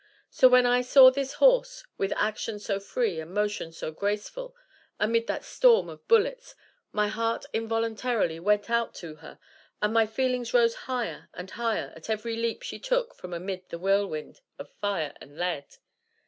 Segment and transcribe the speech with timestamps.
[0.31, 4.55] So when I saw this horse, with action so free and motion so graceful,
[4.99, 6.55] amid that storm of bullets,
[6.91, 9.37] my heart involuntarily went out to her,
[9.79, 13.77] and my feelings rose higher and higher at every leap she took from amid the
[13.77, 15.67] whirlwind of fire and lead.